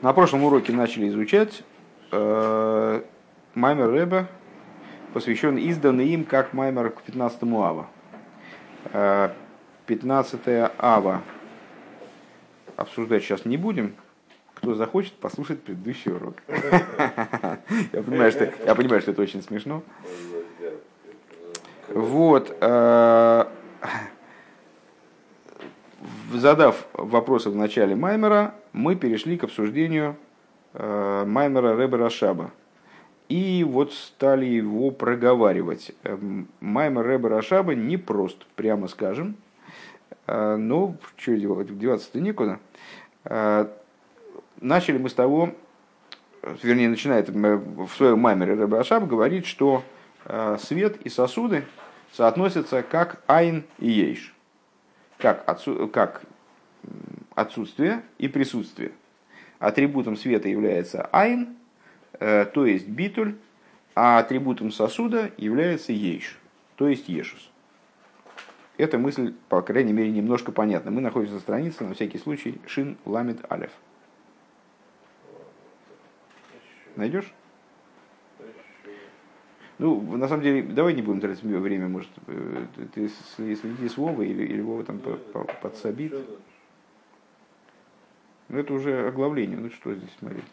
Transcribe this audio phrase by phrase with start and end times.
[0.00, 1.64] На прошлом уроке начали изучать
[2.12, 3.02] э,
[3.54, 4.26] Маймер Рэбе,
[5.12, 7.88] посвященный изданный им как Маймер к 15 ава.
[8.92, 9.30] Э,
[9.86, 10.40] 15
[10.78, 11.22] ава
[12.76, 13.96] обсуждать сейчас не будем.
[14.54, 16.36] Кто захочет, послушать предыдущий урок.
[17.92, 19.82] Я понимаю, что, я понимаю, что это очень смешно.
[21.88, 22.56] Вот.
[22.60, 23.46] Э,
[26.32, 30.16] задав вопросы в начале Маймера, мы перешли к обсуждению
[30.74, 32.52] э, Маймера Рэбе Рашаба.
[33.28, 35.92] И вот стали его проговаривать.
[36.04, 39.36] Эм, Маймер Рэбе Рашаба непрост, прямо скажем.
[40.26, 42.58] Э, но что делать, деваться-то некуда.
[43.24, 43.68] Э,
[44.60, 45.50] начали мы с того,
[46.62, 49.82] вернее, начинает в своем Маймере Рэбе Рашаб говорит, что
[50.58, 51.64] свет и сосуды
[52.12, 54.34] соотносятся как айн и ейш
[55.18, 56.22] как, отсу, как
[57.38, 58.90] отсутствие и присутствие.
[59.60, 61.56] Атрибутом света является айн,
[62.18, 63.36] э, то есть битуль,
[63.94, 66.38] а атрибутом сосуда является ейш,
[66.76, 67.50] то есть ешус.
[68.76, 70.90] Эта мысль, по крайней мере, немножко понятна.
[70.90, 73.72] Мы находимся на странице, на всякий случай, шин ламит алев.
[76.96, 77.32] Найдешь?
[79.78, 84.28] Ну, на самом деле, давай не будем тратить время, может, э, ты следи с Вовой
[84.28, 85.00] или, или Вова там
[85.62, 86.14] подсобит.
[88.48, 90.44] Ну, это уже оглавление, ну что здесь смотреть?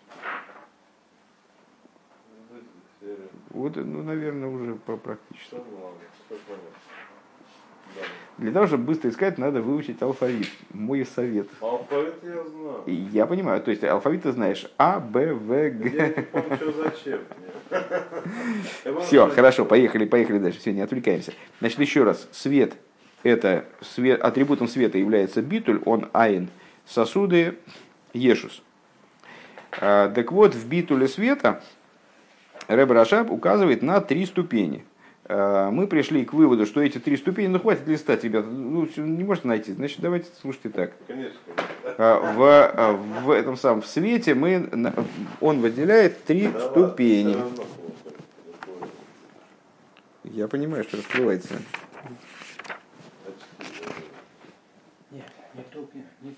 [3.50, 5.56] Вот, ну, наверное, уже по практически.
[8.38, 10.50] Для того, чтобы быстро искать, надо выучить алфавит.
[10.74, 11.48] Мой совет.
[11.62, 12.84] Алфавит я знаю.
[12.86, 13.62] Я понимаю.
[13.62, 16.26] То есть алфавит ты знаешь А, Б, В, Г.
[16.58, 17.20] Что зачем.
[19.04, 20.60] Все, хорошо, поехали, поехали дальше.
[20.60, 21.32] Все, не отвлекаемся.
[21.60, 22.28] Значит, еще раз.
[22.34, 22.74] Свет.
[23.24, 26.50] Это свет, атрибутом света является битуль, он айн.
[26.86, 27.58] Сосуды
[28.16, 28.62] ешус.
[29.80, 31.62] А, так вот, в битуле света
[32.68, 34.84] Ребе Рашаб указывает на три ступени–
[35.28, 39.24] Э, мы пришли к выводу, что эти три ступени, ну хватит листать, ребята, ну, не
[39.24, 40.92] можете найти, значит давайте слушайте так.
[41.98, 44.70] Э, в, в этом самом в свете мы,
[45.42, 47.38] он выделяет три ступени.
[50.26, 51.56] Я понимаю, что расплывается.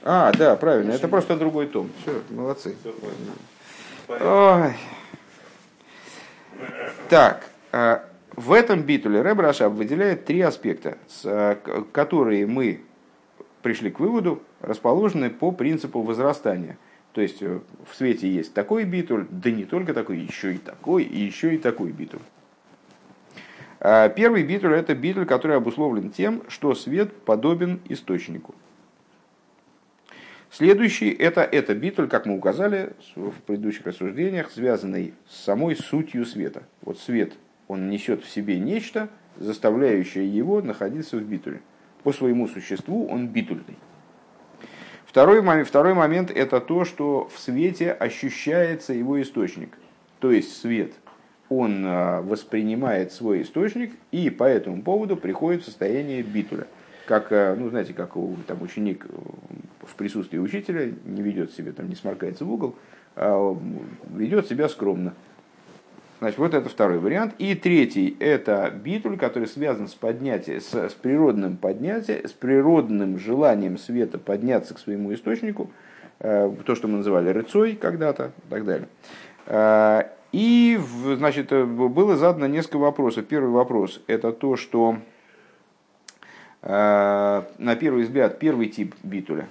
[0.09, 1.89] А, да, правильно, это просто другой том.
[2.01, 2.77] Все, молодцы.
[4.07, 4.73] Ой.
[7.09, 7.49] Так,
[8.33, 11.57] в этом битуле Рэб Рашаб выделяет три аспекта, э,
[11.91, 12.79] которые мы
[13.61, 16.77] пришли к выводу, расположены по принципу возрастания.
[17.11, 21.03] То есть э, в свете есть такой битуль, да не только такой, еще и такой,
[21.03, 22.21] и еще и такой битуль.
[23.79, 28.55] Первый битуль– это битуль, который обусловлен тем, что свет подобен источнику.
[30.57, 36.63] Следующий– это, это битуль, как мы указали в предыдущих рассуждениях, связанный с самой сутью света.
[36.81, 37.33] Вот свет
[37.67, 41.61] он несет в себе нечто, заставляющее его находиться в битуле.
[42.01, 43.77] По своему существу он битульный.
[45.05, 49.77] Второй момент, второй момент это то, что в свете ощущается его источник.
[50.17, 50.93] То есть свет,
[51.49, 56.65] он а, воспринимает свой источник и по этому поводу приходит в состояние битуля.
[57.07, 59.05] Как, а, ну, знаете, как у, там, ученик
[59.81, 62.75] в присутствии учителя не ведет себя, там, не сморкается в угол,
[63.15, 63.57] а
[64.13, 65.13] ведет себя скромно.
[66.19, 67.35] Значит, вот это второй вариант.
[67.37, 73.77] И третий– это битуль, который связан с, поднятием, с, с природным поднятием, с природным желанием
[73.77, 75.69] света подняться к своему источнику,
[76.19, 78.87] э, то, что мы называли рыцой когда-то и так далее.
[79.45, 80.79] Э, и,
[81.17, 83.25] значит, было задано несколько вопросов.
[83.27, 85.16] Первый вопрос– это то, что э,
[86.67, 89.47] на первый взгляд первый тип битуля,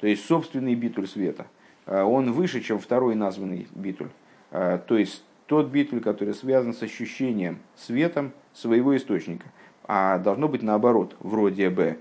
[0.00, 1.46] то есть собственный битуль света,
[1.86, 4.10] он выше, чем второй названный битуль.
[4.50, 9.46] То есть тот битуль, который связан с ощущением светом своего источника.
[9.84, 11.96] А должно быть наоборот, вроде бы.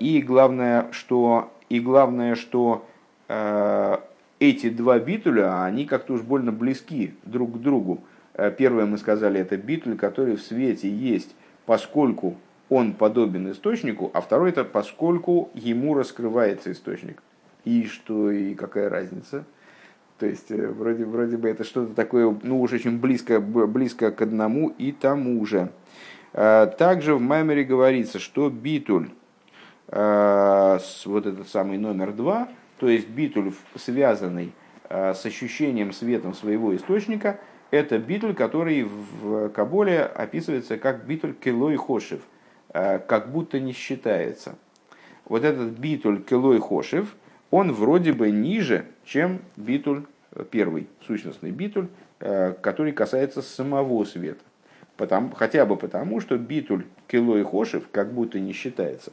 [0.00, 2.84] И главное, что, и главное, что
[4.40, 8.00] эти два битуля, они как-то уж больно близки друг к другу.
[8.56, 11.36] Первое мы сказали, это битуль, который в свете есть,
[11.66, 12.36] поскольку
[12.68, 17.22] он подобен источнику, а второй это поскольку ему раскрывается источник.
[17.64, 19.44] И что, и какая разница?
[20.18, 24.20] То есть э, вроде, вроде бы это что-то такое, ну уж очень близко, близко к
[24.22, 25.70] одному и тому же.
[26.32, 29.10] А, также в Маймере говорится, что битуль,
[29.88, 32.48] а, вот этот самый номер два,
[32.78, 34.52] то есть битуль, связанный
[34.88, 37.38] а, с ощущением светом своего источника,
[37.70, 42.20] это битуль, который в Каболе описывается как битуль келой хошев,
[42.72, 44.56] как будто не считается.
[45.24, 47.14] Вот этот битуль келой хошев–
[47.50, 51.88] он вроде бы ниже, чем битуль э, первый, сущностный битуль,
[52.20, 54.42] э, который касается самого света.
[54.96, 59.12] Потому, хотя бы потому, что битуль кило и хошев как будто не считается.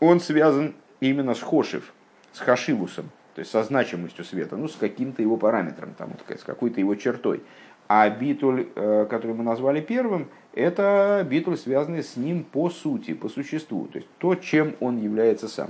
[0.00, 1.92] Он связан именно с хошев,
[2.32, 6.78] с хашивусом, то есть со значимостью света, ну, с каким-то его параметром, там, с какой-то
[6.78, 7.42] его чертой.
[7.94, 13.28] А битуль, э, который мы назвали первым, это битуль, связанный с ним по сути, по
[13.28, 15.68] существу, то есть то, чем он является сам.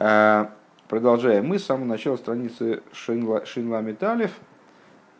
[0.00, 0.46] Э,
[0.88, 1.46] продолжаем.
[1.46, 3.84] Мы с самого начала страницы Шинла, Шинла.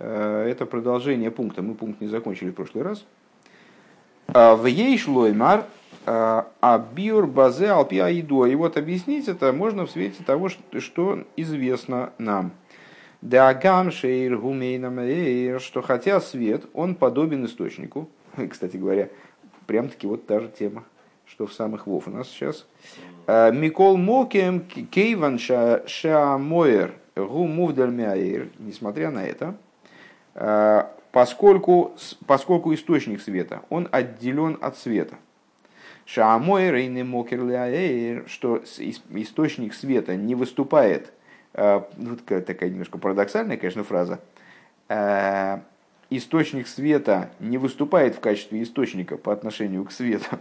[0.00, 1.62] Э, это продолжение пункта.
[1.62, 3.06] Мы пункт не закончили в прошлый раз.
[4.26, 5.66] В ей шлоймар
[6.04, 8.46] а биур базе алпи аидо.
[8.46, 12.50] И вот объяснить это можно в свете того, что известно нам.
[13.24, 14.98] Дагам шейр гумейнам
[15.58, 18.10] что хотя свет, он подобен источнику.
[18.50, 19.08] Кстати говоря,
[19.66, 20.84] прям таки вот та же тема,
[21.24, 22.66] что в самых вов у нас сейчас.
[23.26, 29.56] Микол мокем кейван шаамоер гу мувдаль Несмотря на это,
[31.10, 31.94] поскольку,
[32.26, 35.16] поскольку источник света, он отделен от света.
[36.04, 37.40] Шаамой рейны мокер
[38.28, 38.62] что
[39.08, 41.23] источник света не выступает, э,
[41.54, 44.20] ну, такая немножко парадоксальная, конечно, фраза,
[44.88, 45.58] э,
[46.10, 50.38] источник света не выступает в качестве источника по отношению к свету.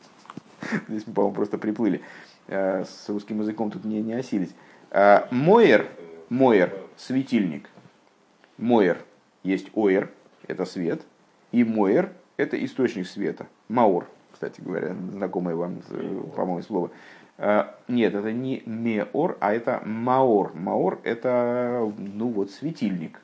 [0.88, 2.00] Здесь мы, по-моему, просто приплыли.
[2.48, 4.54] Э, с русским языком тут не, не осилить.
[5.30, 5.86] Моер,
[6.28, 7.68] Моер, светильник.
[8.60, 8.98] Моер,
[9.42, 10.10] есть Оер,
[10.46, 11.02] это свет,
[11.50, 13.46] и Моер, это источник света.
[13.68, 16.90] Маур, кстати говоря, знакомое вам, э, по-моему, слово.
[17.42, 20.52] Э, нет, это не меор, а это маор.
[20.54, 23.18] Маор– это, ну вот, светильник.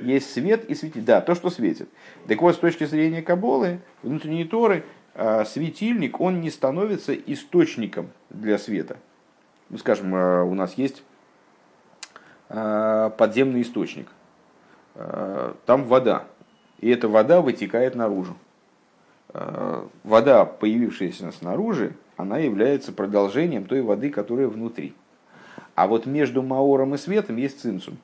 [0.00, 1.04] Есть свет и светильник.
[1.04, 1.88] Да, то, что светит.
[2.28, 4.84] Так вот, с точки зрения Каболы, внутренней Торы,
[5.14, 8.98] э, светильник, он не становится источником для света.
[9.68, 11.02] Ну, скажем, у нас есть
[12.48, 14.06] подземный источник.
[14.94, 16.26] Там вода.
[16.78, 18.36] И эта вода вытекает наружу.
[19.34, 24.94] Э, вода, появившаяся снаружи, она является продолжением той воды, которая внутри.
[25.74, 27.98] А вот между маором и светом есть цинцум,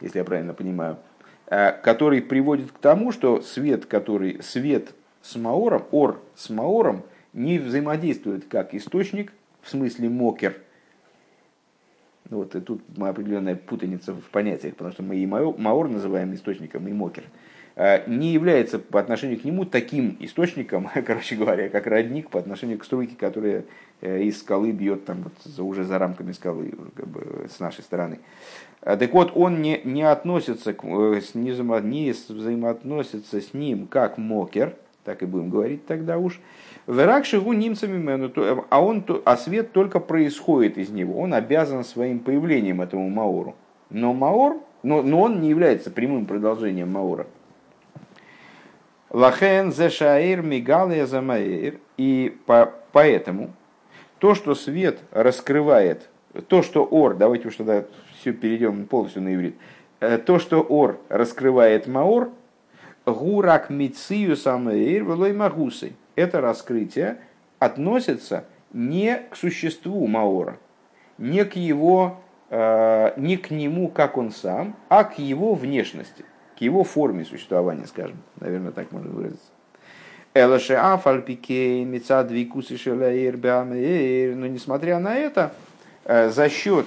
[0.00, 0.98] если я правильно понимаю,
[1.46, 7.02] э, который приводит к тому, что свет, который свет с маором, ор с маором,
[7.32, 10.56] не взаимодействует как источник, в смысле мокер.
[12.30, 16.92] Вот и тут определенная путаница в понятиях, потому что мы и маор называем источником, и
[16.92, 17.24] мокер–
[18.06, 22.84] не является по отношению к нему таким источником, короче говоря, как родник по отношению к
[22.84, 23.64] струйке, которая
[24.00, 28.18] э, из скалы бьет там вот, уже за рамками скалы как бы, с нашей стороны.
[28.82, 34.76] Э, так вот, он не, не относится к, не, не взаимоотносится с ним как мокер,
[35.04, 36.40] так и будем говорить тогда уж,
[36.86, 41.20] Верак шигу немцами а, он, а свет только происходит из него.
[41.20, 43.54] Он обязан своим появлением этому Маору.
[43.90, 47.26] Но Маор, но, но он не является прямым продолжением Маора.
[49.12, 51.78] Лахен зешаир мигалия замаир.
[51.98, 53.50] И по, поэтому
[54.18, 56.08] то, что свет раскрывает,
[56.48, 57.84] то, что ор, давайте уж тогда
[58.18, 59.56] все перейдем полностью на иврит,
[60.00, 62.30] э, то, что ор раскрывает маор,
[63.04, 65.92] гурак мицию самаир велой магусы.
[66.14, 67.18] Это раскрытие
[67.58, 70.56] относится не к существу маора,
[71.18, 76.24] не к его, э, не к нему, как он сам, а к его внешности
[76.60, 79.46] его форме существования, скажем, наверное, так можно выразиться.
[80.34, 85.52] Элаше афальпике мецадвикусы шелаир но несмотря на это,
[86.04, 86.86] э, за счет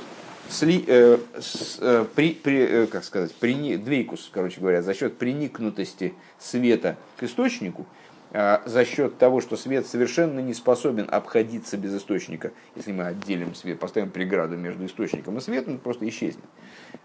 [0.50, 5.18] сли, э, с, э, при, при, э, как сказать, при, двейкус, короче говоря, за счет
[5.18, 7.86] приникнутости света к источнику,
[8.32, 13.54] э, за счет того, что свет совершенно не способен обходиться без источника, если мы отделим
[13.54, 16.46] свет, поставим преграду между источником и светом, он просто исчезнет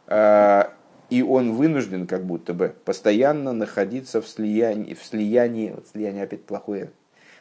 [0.07, 0.64] э,
[1.11, 6.45] и он вынужден как будто бы постоянно находиться в слиянии, в слиянии, вот слияние опять
[6.45, 6.90] плохое,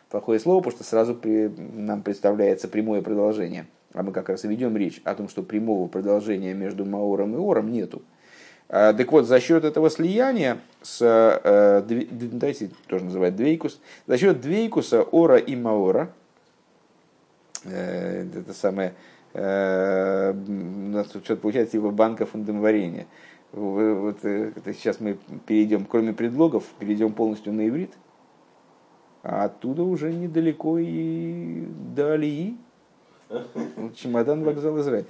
[0.09, 3.67] плохое слово, потому что сразу при, нам представляется прямое продолжение.
[3.93, 7.37] А мы как раз и ведем речь о том, что прямого продолжения между Маором и
[7.37, 8.01] Ором нету.
[8.71, 14.41] А, так вот, за счет этого слияния, с, э, давайте тоже называть двейкус, за счет
[14.41, 16.13] двейкуса Ора и Маора,
[17.65, 18.93] э, это самое,
[19.33, 20.51] э, у
[20.91, 23.07] нас что-то получается типа банка фундамварения,
[23.51, 27.91] вот, э, сейчас мы перейдем, кроме предлогов, перейдем полностью на иврит,
[29.23, 31.65] а оттуда уже недалеко и
[31.95, 32.57] до Алии.
[33.95, 35.05] Чемодан вокзал Израиль.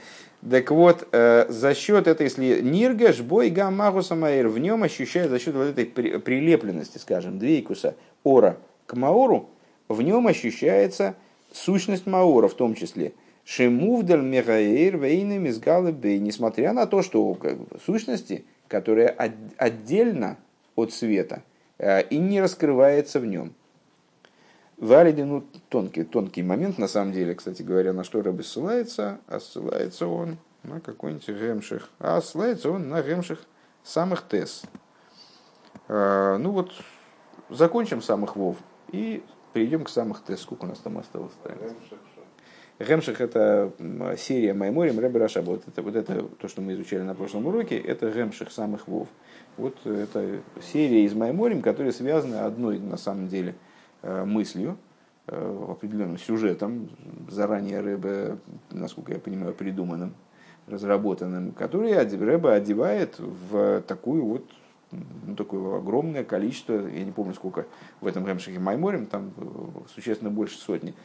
[0.49, 5.39] Так вот, э, за счет этой, если Ниргаш, бой гаммагу самаир, в нем ощущает за
[5.39, 9.49] счет вот этой прилепленности, скажем, двейкуса ора к маору,
[9.87, 11.15] в нем ощущается
[11.51, 13.13] сущность маора в том числе.
[13.43, 20.37] Шемувдаль Мегаэйр Вейны Мизгалы Бей, несмотря на то, что как сущности, которые от, отдельно
[20.75, 21.43] от света
[21.77, 23.53] э, и не раскрывается в нем.
[24.77, 29.39] Валиди, ну, тонкий, тонкий момент, на самом деле, кстати говоря, на что Рэбе ссылается, а
[29.39, 33.43] ссылается он на какой-нибудь гемших, а ссылается он на гемших
[33.83, 34.63] самых тес.
[35.89, 36.71] Э, ну вот,
[37.49, 38.57] закончим самых вов
[38.91, 40.41] и перейдем к самых тес.
[40.41, 41.33] Сколько у нас там осталось?
[42.79, 43.73] Гемших это
[44.17, 45.51] серия Майморим Рэбе Рашаба.
[45.51, 49.09] Вот это, вот это то, что мы изучали на прошлом уроке, это Гемших самых вов.
[49.57, 53.55] Вот это серия из Майморим, которые связаны одной на самом деле
[54.01, 54.77] э, мыслью,
[55.27, 56.89] э, определенным сюжетом,
[57.29, 58.37] заранее Рэбе,
[58.71, 60.15] насколько я понимаю, придуманным,
[60.65, 64.45] разработанным, который Рэбе одевает в такую вот
[64.91, 67.65] ну, такое огромное количество, я не помню сколько
[67.99, 69.43] в этом Гемшихе Майморим, там э,
[69.93, 70.95] существенно больше сотни,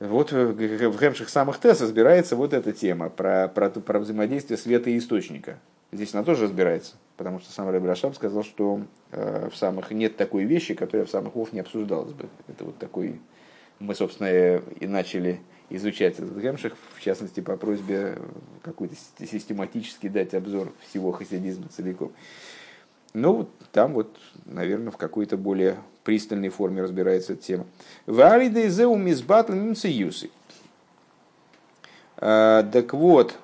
[0.00, 4.98] вот в Гемших самых Тес разбирается вот эта тема про, про, про взаимодействие света и
[4.98, 5.58] источника.
[5.92, 8.80] Здесь она тоже разбирается, потому что сам Рэб Рашаб сказал, что
[9.10, 12.28] э, в самых нет такой вещи, которая в самых Вов не обсуждалась бы.
[12.48, 13.20] Это вот такой...
[13.78, 14.28] Мы, собственно,
[14.58, 18.18] и начали изучать этот Гемших, в частности, по просьбе
[18.62, 22.12] какой-то систематически дать обзор всего хасидизма целиком.
[23.12, 27.66] Ну, там вот, наверное, в какой-то более пристальной форме разбирается эта тема.
[28.06, 30.30] Валидейзеу мизбатл мимциюсы.
[32.16, 33.36] А, так вот,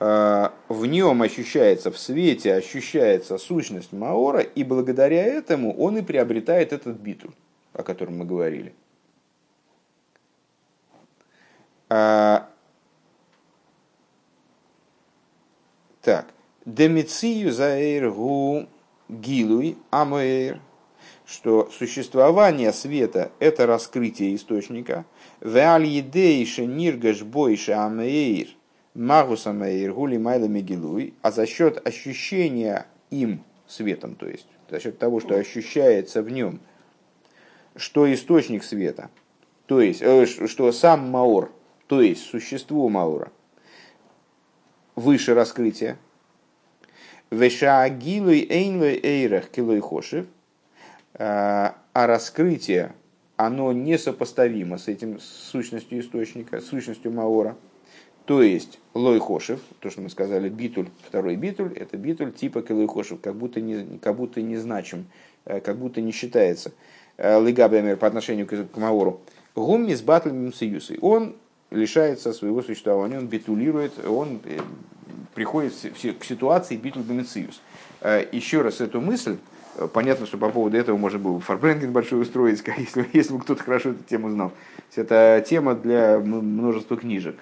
[0.00, 6.72] а, в нем ощущается, в свете ощущается сущность Маора, и благодаря этому он и приобретает
[6.72, 7.32] этот битуль,
[7.74, 8.74] о котором мы говорили.
[11.88, 12.48] А,
[16.00, 16.26] так.
[16.64, 18.68] Демицию заэргу
[19.12, 20.60] гилуй амэйр,
[21.26, 25.04] что существование света– это раскрытие источника.
[25.40, 28.48] Веаль едейше ниргаш бойше амэйр,
[28.94, 34.98] магус амэйр гули майла мегилуй, а за счет ощущения им светом, то есть за счет
[34.98, 36.60] того, что ощущается в нем,
[37.76, 39.10] что источник света,
[39.66, 41.52] то есть, э, что сам Маор,
[41.86, 43.30] то есть существо Маура,
[44.96, 45.98] выше раскрытия,
[47.32, 50.26] Вешаагилуй эйнлой эйрах килой хошев,
[51.14, 52.92] а, а раскрытие,
[53.36, 57.56] оно несопоставимо с этим с сущностью источника, с сущностью Маора.
[58.26, 62.86] То есть лой хошев, то, что мы сказали, битуль, второй битуль, это битуль типа килой
[62.86, 65.06] хошев, как будто не, как будто не значим,
[65.46, 66.72] э, как будто не считается.
[67.16, 69.22] Э, Лигабемер по отношению к Маору.
[69.54, 70.52] Гумми с батлем
[71.00, 71.34] Он
[71.70, 74.60] лишается своего существования, он битулирует, он э,
[75.34, 75.74] приходит
[76.18, 77.60] к ситуации битл бенециус.
[78.00, 79.38] Э, еще раз эту мысль,
[79.76, 83.62] э, понятно, что по поводу этого можно было фарбрендинг большой устроить, если, если бы кто-то
[83.62, 84.52] хорошо эту тему знал.
[84.94, 87.36] Это тема для множества книжек,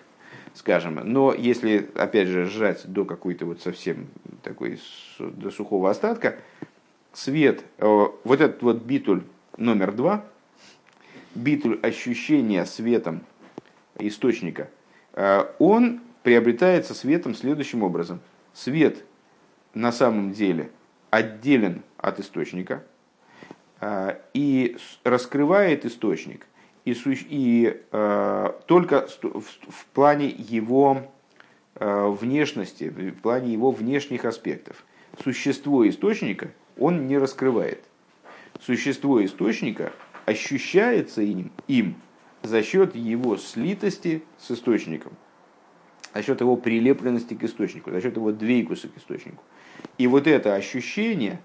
[0.54, 1.00] скажем.
[1.02, 4.06] Но если, опять же, сжать до какой-то вот совсем
[4.42, 4.78] такой,
[5.18, 6.36] до сухого остатка,
[7.12, 9.22] свет, э, вот этот вот битуль
[9.56, 10.24] номер два,
[11.34, 13.22] битуль ощущения светом
[13.98, 14.68] источника,
[15.58, 18.20] он приобретается светом следующим образом.
[18.52, 19.04] Свет
[19.74, 20.70] на самом деле
[21.10, 22.84] отделен от источника
[23.80, 26.46] э, и раскрывает источник
[26.84, 26.94] и,
[27.28, 31.10] и э, только в, в плане его
[31.76, 34.84] э, внешности, в плане его внешних аспектов.
[35.22, 37.84] Существо источника он не раскрывает.
[38.60, 39.92] Существо источника
[40.26, 41.96] ощущается им, им
[42.42, 45.12] за счет его слитости с источником–
[46.14, 49.42] за счет его прилепленности к источнику, за счет его двейкуса к источнику.
[49.98, 51.40] И вот это ощущение,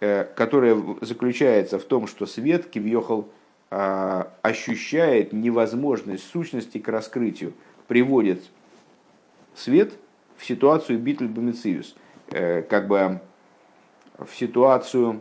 [0.00, 3.28] э, которое заключается в том, что свет Кивьехал
[3.72, 7.52] а, ощущает невозможность сущности к раскрытию,
[7.86, 8.42] приводит
[9.54, 9.92] свет
[10.36, 11.94] в ситуацию битл бомициус,
[12.32, 13.20] э, как бы
[14.18, 15.20] в ситуацию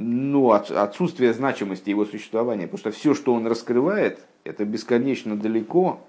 [0.00, 6.00] ну, отсутствия значимости его существования, потому что все, что он раскрывает, это бесконечно далеко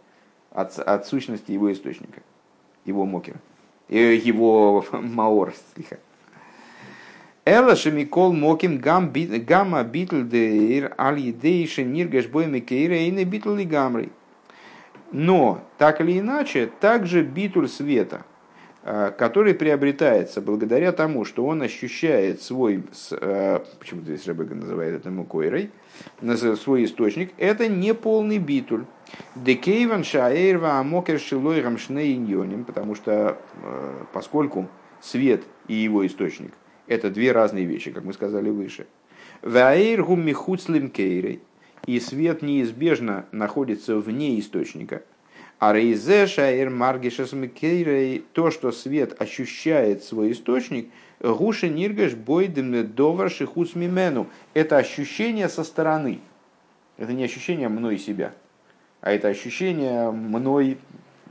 [0.52, 2.22] от, от сущности его источника,
[2.86, 3.38] его мокера,
[3.90, 5.56] э, его маор.
[7.46, 13.66] Эла шемикол моким гамма битл дейр аль едейши ниргаш бойми кейра и не битл ли
[13.66, 14.12] гамрой.
[15.12, 18.24] Но, так или иначе, также битуль света,
[19.18, 25.72] который приобретается благодаря тому, что он ощущает свой, э, почему здесь Ребека называет это мукойрой,
[26.56, 28.86] свой источник, это не полный битуль.
[29.36, 34.68] Декейван шаэйрва амокер шилой рамшней потому что э, поскольку
[35.02, 36.54] свет и его источник–
[36.90, 38.88] это две разные вещи, как мы сказали выше.
[39.42, 41.42] Ваэйр гум михуцлим кейрей.
[41.86, 45.04] и свет неизбежно находится вне источника.
[45.60, 47.34] А рейзе шаир маргишес
[48.34, 50.90] то, что свет ощущает свой источник,
[51.20, 54.28] гуши ниргаш бойдем довар шихус мимену.
[54.54, 56.22] Это ощущение со стороны.
[56.98, 58.34] Это не ощущение мной себя,
[59.02, 60.78] а это ощущение мной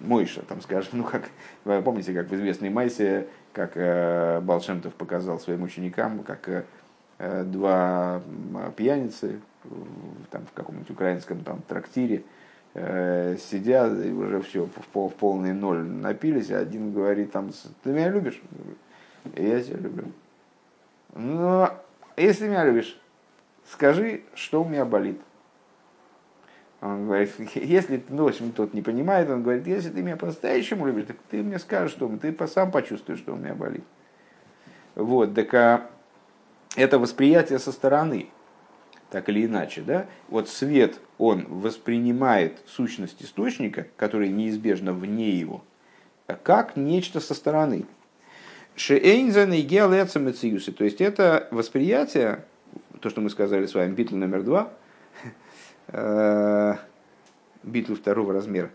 [0.01, 1.29] Мойша, там скажем, ну как,
[1.65, 6.67] вы помните, как в известной Майсе, как э, Балшемтов показал своим ученикам, как
[7.19, 8.23] э, два
[8.77, 9.41] пьяницы
[10.31, 12.23] там, в каком-нибудь украинском там, трактире
[12.79, 17.51] э, сидят и уже все в, в полный ноль напились, а один говорит там,
[17.83, 18.41] ты меня любишь?
[19.37, 20.05] Я тебя люблю.
[21.15, 21.69] Ну,
[22.17, 22.99] если меня любишь,
[23.71, 25.21] скажи, что у меня болит.
[26.81, 31.07] Он говорит, если, ну, в тот не понимает, он говорит, если ты меня по-настоящему любишь,
[31.07, 33.85] так ты мне скажешь, что ты сам почувствуешь, что у меня болит.
[34.95, 35.91] Вот, так а,
[36.77, 38.29] это восприятие со стороны,
[39.11, 40.07] так или иначе, да?
[40.29, 45.65] Вот свет, он воспринимает сущность источника, который неизбежно вне его,
[46.43, 47.87] как нечто со стороны.
[48.77, 49.63] Шеэйнзен и
[50.73, 52.45] То есть это восприятие,
[53.01, 54.73] то, что мы сказали с вами, битл номер два–
[55.89, 56.75] Э,
[57.63, 58.71] битву второго размера.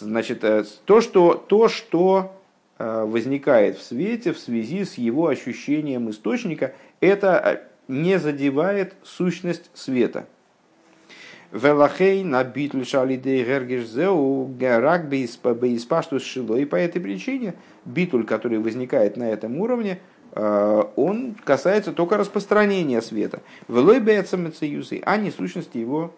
[0.00, 2.38] Значит, э, то, что, то, что
[2.78, 10.26] э, возникает в свете в связи с его ощущением источника, это не задевает сущность света.
[11.52, 16.56] Велахей на битль шалидей гергишзеу герак бейспаштус шило.
[16.56, 20.00] И по этой причине битуль, который возникает на этом уровне,
[20.34, 23.42] он касается только распространения света.
[23.68, 24.38] Велой бейца
[25.04, 26.14] а не сущности его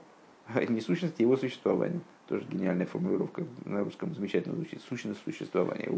[0.68, 2.00] несущности его существования.
[2.28, 4.80] Тоже гениальная формулировка на русском замечательно звучит.
[4.88, 5.88] Сущность существования.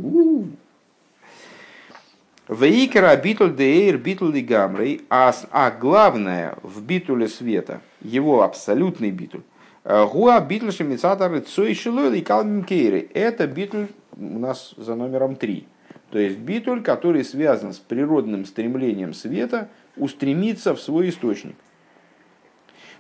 [2.49, 9.43] Вейкера битуль деир битуль и гамрей, а, а главное в битуле света, его абсолютный битуль,
[9.83, 13.09] э, гуа битуль шемицатор цой шилой и калмимкейры.
[13.15, 15.67] Это битуль у нас за номером три.
[16.11, 21.57] То есть битуль, который связан с природным стремлением света устремиться в свой источник.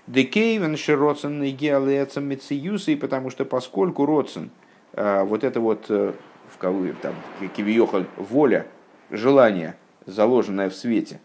[0.08, 4.50] Декейвен широцен геалецам мециюсы, потому что поскольку роцен,
[4.92, 6.14] а, вот это вот, э,
[6.52, 7.14] в кавы, там,
[7.56, 8.66] кивиохаль, воля,
[9.10, 11.20] желание, заложенное в свете,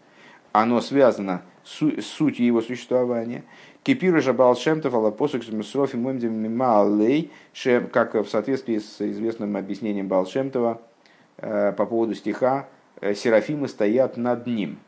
[0.52, 3.44] оно связано с сутью его существования.
[3.82, 7.30] Кипиру же Балшемтов, Алапосук, Мисрофи, Мемдем,
[7.90, 10.80] как в соответствии с известным объяснением Балшемтова
[11.38, 12.68] э, по поводу стиха,
[13.00, 14.78] э, Серафимы стоят над ним.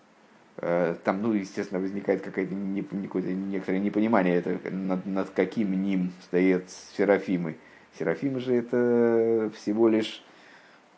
[0.58, 6.64] Э, там, ну, естественно, возникает какое-то некоторое непонимание, это над, над каким ним стоят
[6.96, 7.56] серафимы.
[7.98, 10.22] Серафимы же это всего лишь,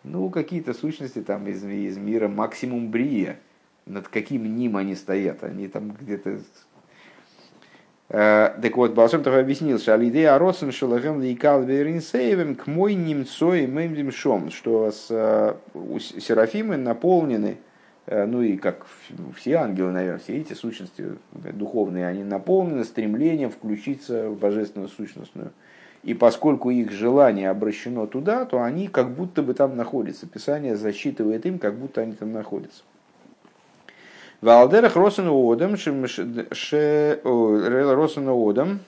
[0.06, 3.38] ну, какие-то сущности там из, из мира максимум брия.
[3.84, 5.44] Над каким ним они стоят?
[5.44, 6.40] Они там где-то...
[8.08, 13.66] Э, так вот, Балшем тоже объяснил, что Алидея Аросен Шалагем Лейкал Веринсеевым к мой немцой
[13.66, 15.54] мемдим шом, что с, э,
[16.20, 17.58] серафимы наполнены
[18.06, 18.86] Э, ну и как
[19.36, 25.52] все ангелы, наверное, все эти сущности духовные, они наполнены стремлением включиться в божественную сущностную.
[26.06, 30.28] И поскольку их желание обращено туда, то они как будто бы там находятся.
[30.28, 32.84] Писание засчитывает им, как будто они там находятся.
[34.40, 36.06] Валдерах Росен Одам, Росен
[38.28, 38.78] Одам,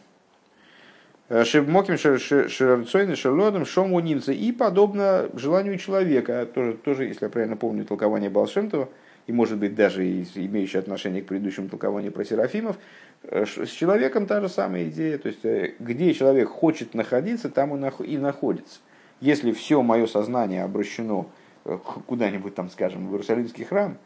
[1.45, 4.31] Шебмоким Шерцойны Шерлодом Шому Нимца.
[4.31, 8.89] И подобно желанию человека, тоже, тоже, если я правильно помню толкование Балшемтова,
[9.29, 12.79] и может быть даже имеющий отношение к предыдущему толкованию про Серафимов,
[13.25, 15.19] э, с человеком та же самая идея.
[15.19, 18.81] То есть, э, где человек хочет находиться, там он и находится.
[19.21, 21.29] Если все мое сознание обращено
[21.67, 23.99] э, куда-нибудь там, скажем, в Иерусалимский храм,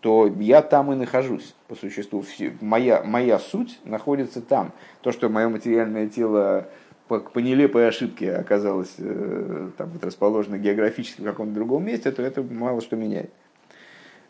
[0.00, 2.24] то я там и нахожусь по существу.
[2.60, 4.72] Моя, моя суть находится там.
[5.02, 6.66] То, что мое материальное тело
[7.06, 12.42] по, по нелепой ошибке оказалось там, вот, расположено географически в каком-то другом месте, то это
[12.42, 13.30] мало что меняет.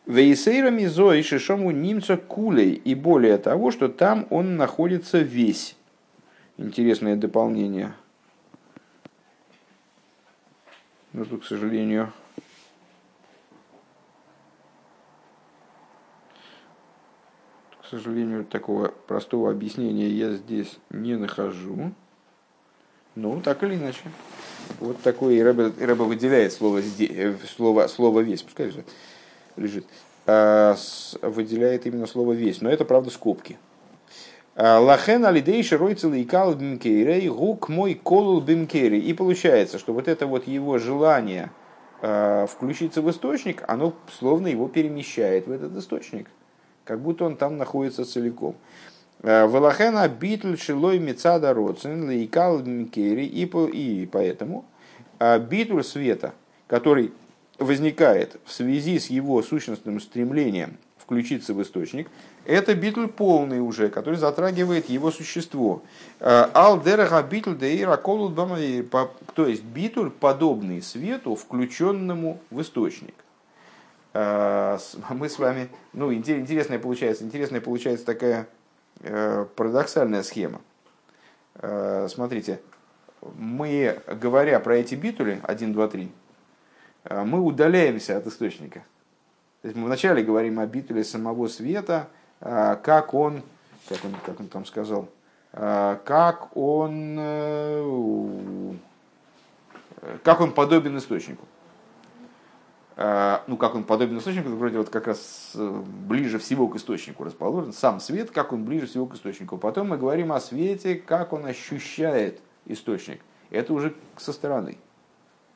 [0.06, 2.72] Вейсейра мизой шишому немца кулей.
[2.72, 5.76] И более того, что там он находится весь.
[6.58, 7.94] Интересное дополнение.
[11.12, 12.12] Но тут, к сожалению,
[17.80, 21.92] к сожалению, такого простого объяснения я здесь не нахожу.
[23.14, 24.02] Ну, так или иначе.
[24.80, 28.42] Вот такое Рэба, Рэба выделяет слово, э, слово, слово «весь».
[28.42, 28.84] Пускай же
[29.56, 29.86] лежит,
[30.26, 30.76] а,
[31.22, 32.60] выделяет именно слово весь.
[32.60, 33.58] Но это, правда, скобки.
[34.56, 39.00] А, Лахен алидейши ройцел и кал бимкейрей гук мой колул бимкейрей.
[39.00, 41.50] И получается, что вот это вот его желание
[42.00, 46.28] а, включиться в источник, оно словно его перемещает в этот источник.
[46.84, 48.56] Как будто он там находится целиком.
[49.22, 54.66] Велахена битль шилой мецада роцин лейкал микери и поэтому
[55.48, 56.34] битуль света,
[56.66, 57.10] который
[57.58, 62.08] возникает в связи с его сущностным стремлением включиться в источник,
[62.46, 65.82] это битуль полный уже, который затрагивает его существо.
[66.20, 73.14] Алдераха битуль деира то есть битуль подобный свету, включенному в источник.
[74.14, 78.48] Мы с вами, ну, интересная получается, интересная получается такая
[79.00, 80.60] Э, парадоксальная схема.
[81.56, 82.60] Э, смотрите,
[83.36, 86.12] мы, говоря про эти битули, 1, 2, 3,
[87.08, 88.80] мы удаляемся от источника.
[89.62, 92.08] То есть мы вначале говорим о битуле самого света,
[92.40, 93.42] э, как он,
[93.88, 95.08] как он, как он там сказал,
[95.52, 98.78] как он,
[100.24, 101.46] как он подобен источнику.
[102.96, 107.72] Ну, как он подобен источнику, вроде вот как раз э, ближе всего к источнику расположен,
[107.72, 109.58] сам свет, как он ближе всего к источнику.
[109.58, 113.20] Потом мы говорим о свете, как он ощущает источник.
[113.50, 114.78] Это уже со стороны.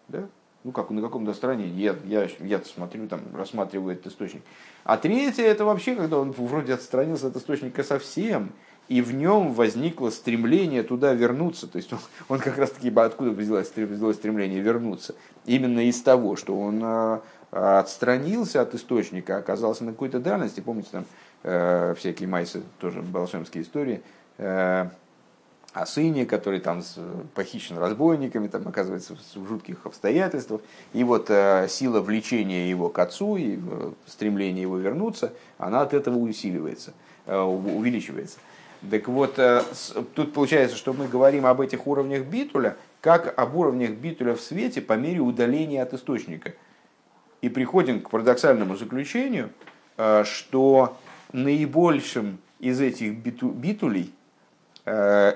[0.09, 0.27] Да?
[0.65, 1.69] Ну, как на каком-то стороне.
[1.69, 4.43] Я, я, я смотрю, там, рассматриваю этот источник.
[4.85, 8.53] А третье, это вообще, когда он вроде отстранился от источника совсем,
[8.89, 11.69] и в нем возникло стремление туда вернуться.
[11.69, 15.15] То есть он, он как раз таки, откуда взялось, стремление вернуться?
[15.47, 20.61] Именно из того, что он а, отстранился от источника, оказался на какой-то дальности.
[20.61, 21.05] Помните, там
[21.43, 24.03] э, всякие майсы, тоже балшемские истории,
[24.39, 24.89] э,
[25.79, 26.83] о сыне, который там
[27.35, 30.61] похищен разбойниками, там оказывается в жутких обстоятельствах.
[30.93, 35.95] И вот э, сила влечения его к отцу и э, стремление его вернуться, она от
[35.95, 36.95] этого усиливается,
[37.27, 38.39] э, увеличивается.
[38.91, 39.41] Так вот,
[40.15, 44.81] тут получается, что мы говорим об этих уровнях битуля, как об уровнях битуля в свете
[44.81, 46.55] по мере удаления от источника.
[47.41, 49.51] И приходим к парадоксальному заключению,
[50.23, 50.97] что
[51.33, 54.13] наибольшим из этих биту, битулей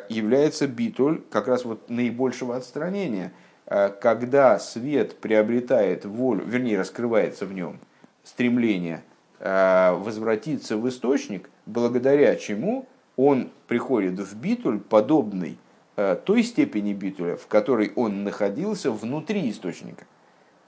[0.08, 3.32] является битуль как раз вот наибольшего отстранения,
[3.66, 7.78] когда свет приобретает волю, вернее, раскрывается в нем
[8.24, 9.02] стремление
[9.40, 12.86] возвратиться в источник, благодаря чему
[13.16, 15.58] он приходит в битуль, подобный
[15.96, 20.04] э, той степени битуля, в которой он находился внутри источника.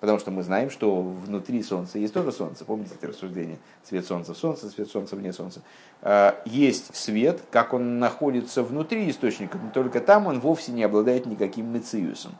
[0.04, 2.66] Потому что мы знаем, что внутри Солнца есть тоже Солнце.
[2.66, 3.56] Помните эти рассуждения?
[3.84, 5.62] Свет Солнца в Солнце, свет Солнца вне Солнца.
[6.02, 11.24] Э, есть свет, как он находится внутри источника, но только там он вовсе не обладает
[11.24, 12.32] никаким мециусом.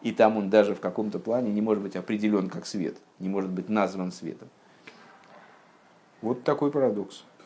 [0.00, 3.52] И там он даже в каком-то плане не может быть определен как свет, не может
[3.52, 4.48] быть назван светом.
[6.22, 7.22] Вот такой парадокс.